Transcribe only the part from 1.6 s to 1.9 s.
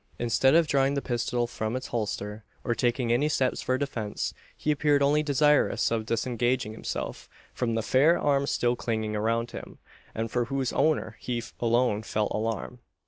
its